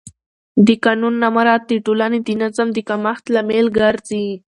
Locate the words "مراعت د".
1.35-1.73